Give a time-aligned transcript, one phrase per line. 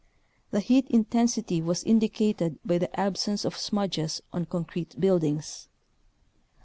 [0.49, 5.67] The heat intensity was indicated by the absence of smudges on concrete buildings.